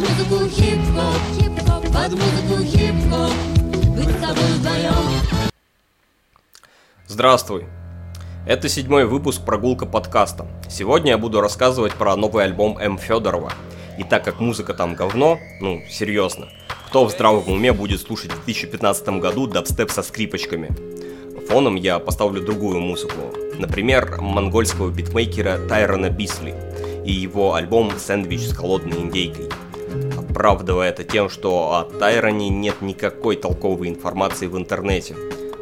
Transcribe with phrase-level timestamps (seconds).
[0.00, 3.32] музыку хип-хоп, хип-хоп, под музыку хип-хоп,
[3.94, 4.94] быть с тобой вдвоем.
[7.06, 7.66] Здравствуй!
[8.46, 10.46] Это седьмой выпуск «Прогулка подкаста».
[10.70, 12.96] Сегодня я буду рассказывать про новый альбом М.
[12.96, 13.52] Федорова.
[13.98, 16.48] И так как музыка там говно, ну, серьезно,
[16.86, 20.70] кто в здравом уме будет слушать в 2015 году дабстеп со скрипочками?
[21.50, 23.36] Фоном я поставлю другую музыку.
[23.58, 26.54] Например, монгольского битмейкера Тайрона Бисли
[27.04, 29.50] и его альбом «Сэндвич с холодной индейкой».
[30.40, 35.14] Оправдывая это тем, что о Тайроне нет никакой толковой информации в интернете.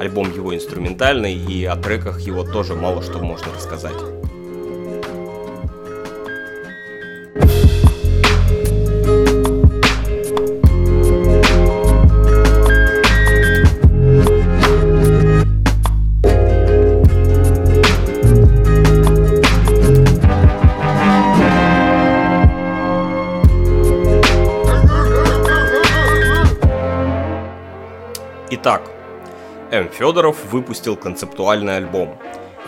[0.00, 4.13] Альбом его инструментальный, и о треках его тоже мало что можно рассказать.
[29.74, 29.88] М.
[29.88, 32.16] Федоров выпустил концептуальный альбом.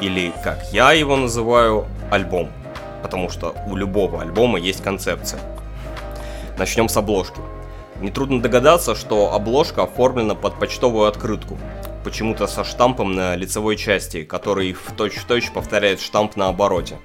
[0.00, 2.50] Или, как я его называю, альбом.
[3.00, 5.38] Потому что у любого альбома есть концепция.
[6.58, 7.40] Начнем с обложки.
[8.00, 11.56] Нетрудно догадаться, что обложка оформлена под почтовую открытку.
[12.02, 16.98] Почему-то со штампом на лицевой части, который в точь-в-точь повторяет штамп на обороте.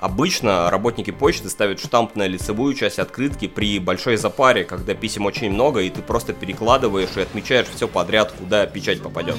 [0.00, 5.50] Обычно работники почты ставят штамп на лицевую часть открытки при большой запаре, когда писем очень
[5.50, 9.36] много, и ты просто перекладываешь и отмечаешь все подряд, куда печать попадет.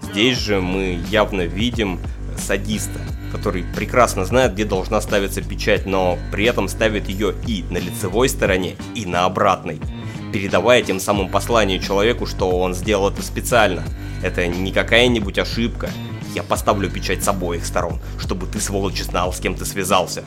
[0.00, 1.98] Здесь же мы явно видим
[2.38, 3.00] садиста,
[3.32, 8.28] который прекрасно знает, где должна ставиться печать, но при этом ставит ее и на лицевой
[8.28, 9.80] стороне, и на обратной,
[10.32, 13.82] передавая тем самым послание человеку, что он сделал это специально.
[14.22, 15.90] Это не какая-нибудь ошибка,
[16.34, 20.24] я поставлю печать с обоих сторон, чтобы ты, сволочь, знал, с кем ты связался.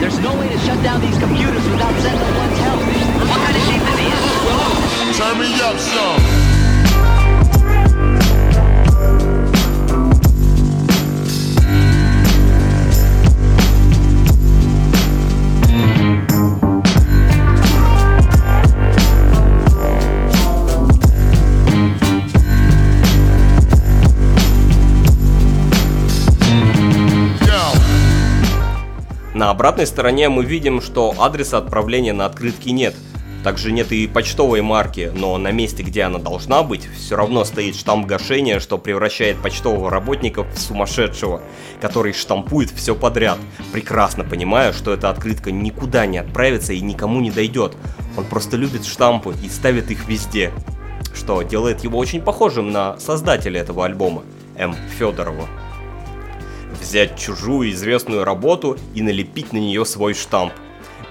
[0.00, 2.80] There's no way to shut down these computers without sending one's help.
[3.28, 5.18] What kind of shape is he?
[5.18, 6.43] Turn me up some.
[29.54, 32.94] Обратной стороне мы видим, что адреса отправления на открытке нет.
[33.44, 37.76] Также нет и почтовой марки, но на месте, где она должна быть, все равно стоит
[37.76, 41.40] штамп гашения, что превращает почтового работника в сумасшедшего,
[41.80, 43.38] который штампует все подряд,
[43.72, 47.76] прекрасно понимая, что эта открытка никуда не отправится и никому не дойдет.
[48.16, 50.50] Он просто любит штампы и ставит их везде,
[51.14, 54.22] что делает его очень похожим на создателя этого альбома,
[54.56, 54.74] М.
[54.98, 55.46] Федорова
[56.84, 60.52] взять чужую известную работу и налепить на нее свой штамп.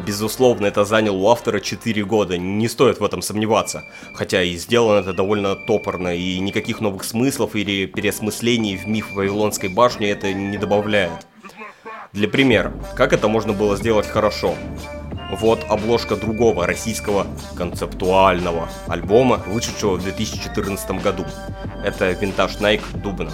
[0.06, 3.84] Безусловно, это заняло у автора 4 года, не стоит в этом сомневаться.
[4.14, 9.70] Хотя и сделано это довольно топорно, и никаких новых смыслов или переосмыслений в миф Вавилонской
[9.70, 11.28] башни это не добавляет.
[12.12, 14.56] Для примера, как это можно было сделать хорошо?
[15.32, 17.26] Вот обложка другого российского
[17.56, 21.26] концептуального альбома, вышедшего в 2014 году.
[21.84, 23.32] Это винтаж Nike Дубна.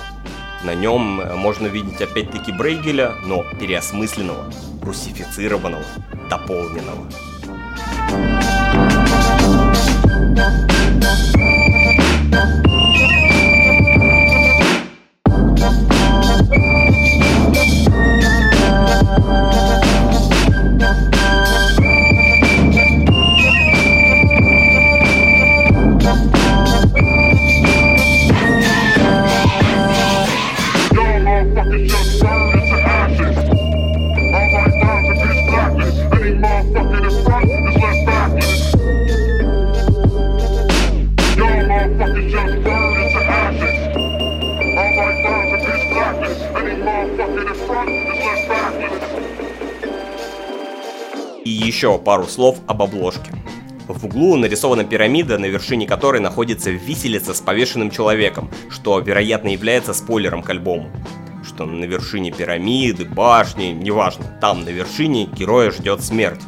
[0.63, 5.83] На нем э, можно видеть опять-таки Брейгеля, но переосмысленного, русифицированного,
[6.29, 7.07] дополненного.
[10.35, 11.48] Y'all
[51.59, 53.31] еще пару слов об обложке.
[53.87, 59.93] В углу нарисована пирамида, на вершине которой находится виселица с повешенным человеком, что, вероятно, является
[59.93, 60.91] спойлером к альбому.
[61.43, 66.41] Что на вершине пирамиды, башни, неважно, там на вершине героя ждет смерть.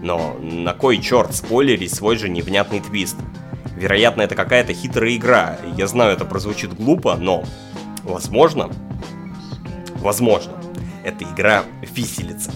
[0.00, 3.16] Но на кой черт спойлерить свой же невнятный твист?
[3.76, 5.58] Вероятно, это какая-то хитрая игра.
[5.76, 7.42] Я знаю, это прозвучит глупо, но
[8.04, 8.70] возможно,
[9.96, 10.52] возможно,
[11.02, 12.52] эта игра виселица.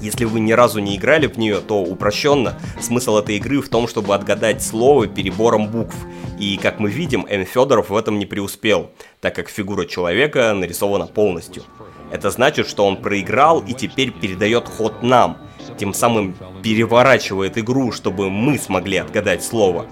[0.00, 3.88] Если вы ни разу не играли в нее, то упрощенно смысл этой игры в том,
[3.88, 5.96] чтобы отгадать слово перебором букв
[6.38, 7.44] И, как мы видим, М.
[7.44, 8.90] Федоров в этом не преуспел,
[9.20, 11.64] так как фигура человека нарисована полностью.
[12.12, 15.38] Это значит, что он проиграл и теперь передает ход нам,
[15.78, 19.86] тем самым переворачивает игру, чтобы мы смогли отгадать слово.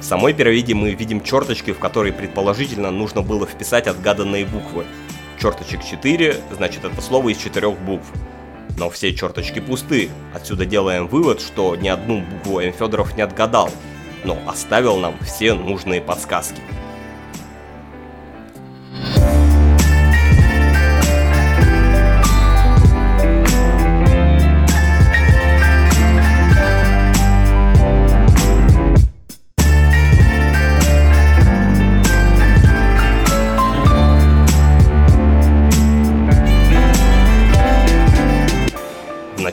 [0.00, 4.84] В самой пирамиде мы видим черточки, в которые предположительно нужно было вписать отгаданные буквы.
[5.40, 8.06] Черточек 4, значит это слово из четырех букв.
[8.76, 10.10] Но все черточки пусты.
[10.34, 12.72] Отсюда делаем вывод, что ни одну букву М.
[12.72, 13.70] Федоров не отгадал,
[14.24, 16.60] но оставил нам все нужные подсказки.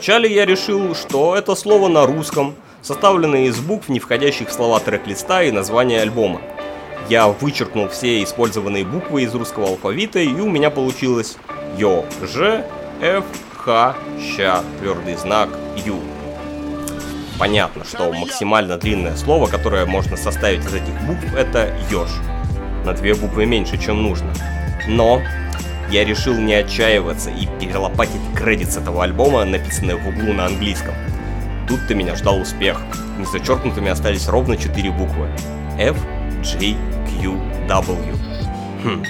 [0.02, 4.80] Вначале я решил, что это слово на русском, составленное из букв, не входящих в слова
[4.80, 6.40] трек-листа и названия альбома.
[7.08, 11.36] Я вычеркнул все использованные буквы из русского алфавита, и у меня получилось
[11.78, 12.64] Ё, Ж,
[13.00, 13.24] Ф,
[13.58, 15.50] Х, Щ, твердый знак,
[15.86, 16.00] Ю.
[17.38, 22.10] Понятно, что максимально длинное слово, которое можно составить из этих букв, это Ёж.
[22.84, 24.34] На две буквы меньше, чем нужно.
[24.88, 25.22] Но
[25.92, 30.94] я решил не отчаиваться и перелопатить кредит с этого альбома, написанный в углу на английском.
[31.68, 32.80] Тут-то меня ждал успех.
[33.18, 35.28] Незачеркнутыми остались ровно четыре буквы.
[35.78, 35.96] F,
[36.42, 36.76] G,
[37.20, 37.34] Q,
[37.68, 38.16] W.
[38.82, 39.04] Хм.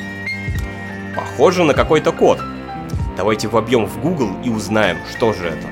[1.14, 2.40] Похоже на какой-то код.
[3.16, 5.68] Давайте вобьем в Google и узнаем, что же это.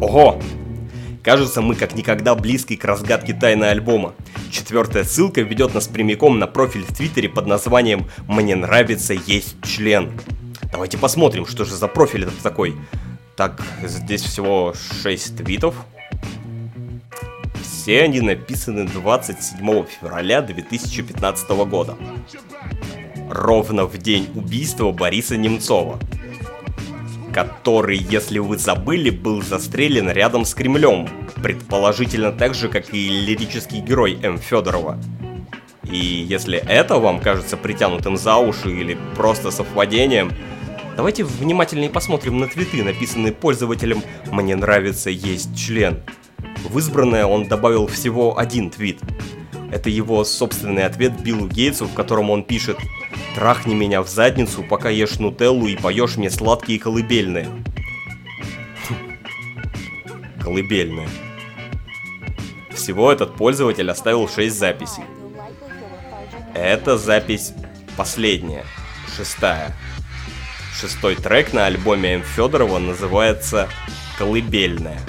[0.00, 0.38] Ого!
[1.24, 4.14] Кажется, мы как никогда близки к разгадке тайны альбома.
[4.50, 10.12] Четвертая ссылка ведет нас прямиком на профиль в Твиттере под названием «Мне нравится есть член».
[10.70, 12.76] Давайте посмотрим, что же за профиль этот такой.
[13.36, 15.74] Так, здесь всего 6 твитов.
[17.62, 21.96] Все они написаны 27 февраля 2015 года.
[23.30, 25.98] Ровно в день убийства Бориса Немцова
[27.34, 31.08] который, если вы забыли, был застрелен рядом с Кремлем,
[31.42, 34.38] предположительно так же, как и лирический герой М.
[34.38, 35.00] Федорова.
[35.82, 40.30] И если это вам кажется притянутым за уши или просто совпадением,
[40.96, 46.02] давайте внимательнее посмотрим на твиты, написанные пользователем «Мне нравится есть член».
[46.62, 49.00] В избранное он добавил всего один твит.
[49.72, 52.78] Это его собственный ответ Биллу Гейтсу, в котором он пишет
[53.34, 57.48] Трахни меня в задницу, пока ешь нутеллу и поешь мне сладкие колыбельные.
[60.40, 61.08] Колыбельные.
[62.70, 65.02] Всего этот пользователь оставил 6 записей.
[66.54, 67.52] Эта запись
[67.96, 68.64] последняя,
[69.16, 69.74] шестая.
[70.80, 72.22] Шестой трек на альбоме М.
[72.22, 73.68] Федорова называется
[74.18, 75.00] «Колыбельная»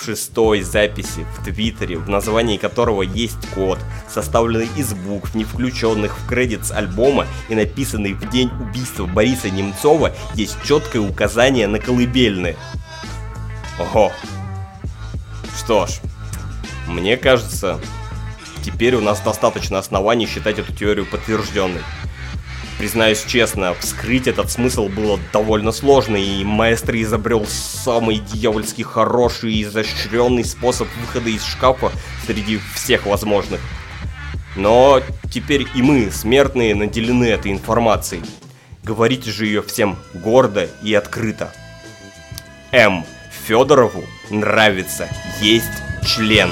[0.00, 3.78] в шестой записи в Твиттере, в названии которого есть код,
[4.12, 10.12] составленный из букв, не включенных в кредитс альбома и написанный в день убийства Бориса Немцова,
[10.34, 12.56] есть четкое указание на колыбельные.
[13.78, 14.12] Ого.
[15.56, 16.00] Что ж,
[16.86, 17.80] мне кажется,
[18.64, 21.82] теперь у нас достаточно оснований считать эту теорию подтвержденной.
[22.78, 29.64] Признаюсь честно, вскрыть этот смысл было довольно сложно, и маэстро изобрел самый дьявольски хороший и
[29.64, 31.92] изощренный способ выхода из шкафа
[32.26, 33.60] среди всех возможных.
[34.56, 38.22] Но теперь и мы, смертные, наделены этой информацией.
[38.82, 41.52] Говорите же ее всем гордо и открыто.
[42.72, 43.04] М.
[43.46, 45.08] Федорову нравится
[45.40, 45.66] есть
[46.06, 46.50] член.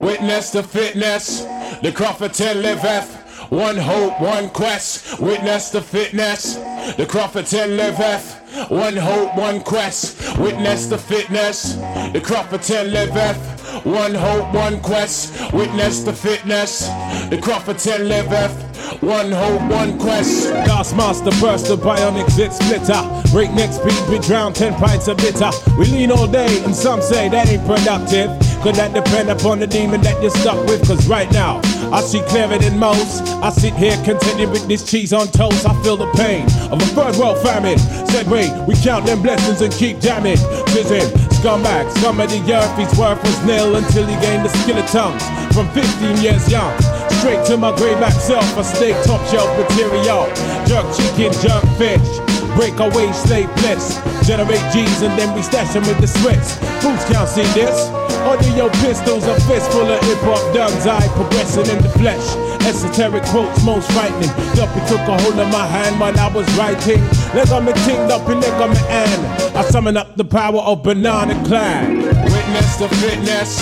[0.00, 1.46] Witness the fitness,
[1.82, 3.06] the Crawford 10 liveth.
[3.50, 5.18] One hope, one quest.
[5.18, 6.56] Witness the fitness,
[6.96, 8.36] the Crawford 10 liveth.
[8.70, 10.16] One hope, one quest.
[10.38, 11.74] Witness the fitness,
[12.12, 13.59] the Crawford 10 liveth.
[13.84, 15.52] One hope, one quest.
[15.54, 16.86] Witness the fitness,
[17.30, 19.02] the Crawford 10 liveth.
[19.02, 20.50] One hope, one quest.
[20.66, 23.00] Gas master burst the bionic zit splitter.
[23.32, 25.50] Breakneck speed, we drown 10 pints of bitter.
[25.78, 28.30] We lean all day, and some say that ain't productive.
[28.62, 30.86] Could that depend upon the demon that you're stuck with?
[30.86, 33.22] Cause right now, I see clearer than most.
[33.42, 35.66] I sit here contented with this cheese on toast.
[35.66, 37.78] I feel the pain of a third world famine.
[37.78, 40.36] Said, wait, we count them blessings and keep jamming.
[40.66, 41.08] Prison,
[41.40, 42.76] scumbag, scum of the earth.
[42.76, 45.24] His worth was nil until he gained the skill of tongues.
[45.56, 46.76] From 15 years young,
[47.20, 48.44] straight to my grave back self.
[48.56, 50.28] I stay top shelf material.
[50.68, 52.08] Jerk chicken, jerk fish.
[52.56, 53.96] Break away slave bliss.
[54.26, 56.60] Generate G's and then we stash them with the Swiss.
[56.84, 57.88] Fools can't see this.
[58.28, 60.86] Audio pistols, a fistful of hip hop duns.
[60.86, 62.36] I progressing in the flesh.
[62.68, 64.28] Esoteric quotes, most frightening.
[64.54, 67.00] Duppy took a hold of my hand while I was writing.
[67.34, 69.56] Leg on me tinged up leg on me hand.
[69.56, 71.98] I summon up the power of banana clan.
[72.02, 73.58] Witness the fitness,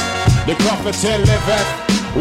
[0.48, 1.68] the prophet liveth.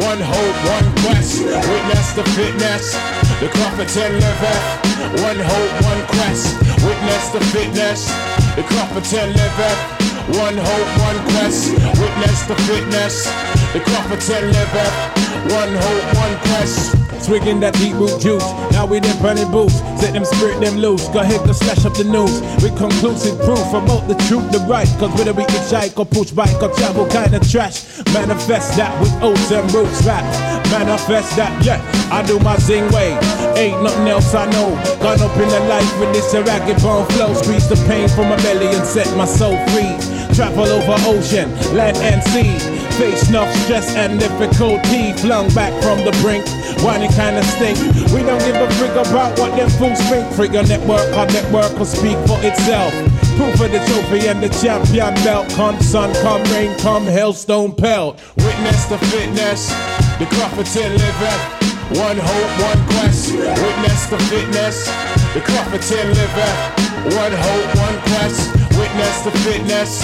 [0.04, 1.46] One hope, one quest.
[1.46, 2.92] Witness the fitness,
[3.40, 4.66] the prophet liveth.
[5.24, 6.60] One hope, one quest.
[6.84, 8.12] Witness the fitness,
[8.58, 9.80] the prophet liveth.
[10.44, 11.72] One hope, one quest.
[11.96, 13.24] Witness the fitness,
[13.72, 14.96] the prophet liveth.
[15.56, 16.92] One hope, one quest.
[17.24, 18.67] Swigging that deep root juice.
[18.78, 19.82] Now we them burning boots.
[19.98, 21.10] Set them spirit them loose.
[21.10, 22.38] Go ahead, go slash up the news.
[22.62, 24.86] With conclusive proof about the truth, the right.
[25.02, 27.98] Cause whether we can shike or push bike or travel kind of trash.
[28.14, 30.22] Manifest that with oats and roots rap.
[30.70, 31.82] Manifest that, yeah.
[32.14, 33.18] I do my zing way.
[33.58, 34.70] Ain't nothing else I know.
[35.02, 37.34] Gone up in the life with this ragged bone flow.
[37.34, 39.90] Squeeze the pain from my belly and set my soul free.
[40.38, 42.54] Travel over ocean, land and sea.
[43.02, 45.14] Face enough stress and difficulty.
[45.18, 46.46] Flung back from the brink.
[46.84, 47.78] Whiny kind of stink.
[48.14, 50.32] We don't give a frig about what them fools think.
[50.34, 52.94] Frigga network, our network will speak for itself.
[53.38, 55.50] Proof of the trophy and the champion belt.
[55.54, 58.22] Come sun, come rain, come hailstone pelt.
[58.38, 59.70] Witness the fitness,
[60.20, 61.68] the prophet liveth.
[61.96, 63.32] One hope, one quest.
[63.32, 64.86] Witness the fitness,
[65.34, 66.88] the prophet liveth.
[67.16, 68.52] One hope, one quest.
[68.78, 70.02] Witness the fitness,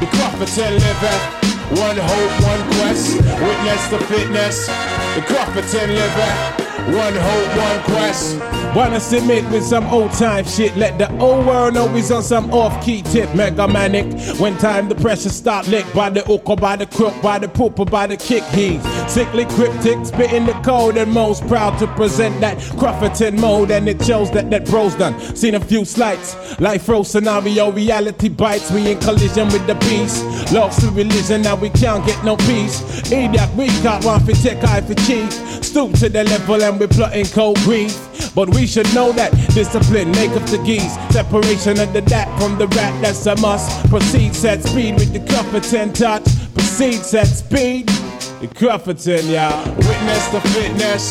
[0.00, 1.46] the prophet liveth.
[1.76, 3.20] One hope, one quest.
[3.20, 4.68] Witness the fitness,
[5.16, 6.66] the prophet liveth.
[6.94, 8.38] One hope, one quest.
[8.76, 10.76] Wanna submit with some old time shit.
[10.76, 13.34] Let the old world know he's on some off key tip.
[13.34, 14.06] Mega manic.
[14.38, 17.48] When time the pressure start lick by the hook or by the crook, by the
[17.48, 18.44] poop or by the kick.
[18.44, 23.70] He's sickly cryptic, spitting the code and most proud to present that Crufferton mode.
[23.70, 25.18] And it shows that that bro's done.
[25.36, 26.36] Seen a few slights.
[26.60, 28.70] Life row scenario, reality bites.
[28.70, 30.24] We in collision with the beast.
[30.52, 32.80] Lost to religion, now we can't get no peace.
[33.10, 35.32] Idiot, we got one for tech, eye for chief.
[35.64, 37.94] Stoop to the level and we're plotting cold grief.
[38.34, 40.94] But we should know that discipline make up the geese.
[41.10, 43.88] Separation of the dat from the rat, that's a must.
[43.88, 46.24] Proceed set speed with the Crufferton touch.
[46.54, 47.95] Proceed set speed.
[48.40, 49.64] The Crufferton, y'all.
[49.76, 51.10] Witness the fitness.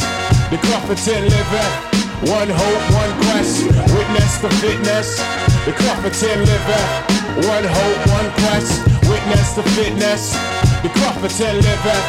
[0.52, 2.30] The Crufferton liveth.
[2.30, 3.66] One hope, one quest.
[3.96, 5.18] Witness the fitness.
[5.66, 7.48] The Crufferton liveth.
[7.48, 8.86] One hope, one quest.
[9.08, 10.34] Witness the fitness.
[10.84, 12.06] The Crufferton liveth.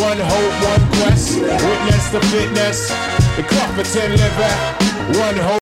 [0.00, 1.40] One hope, one quest.
[1.40, 2.88] Witness the fitness.
[3.36, 5.18] The Crufferton liveth.
[5.18, 5.63] One hope.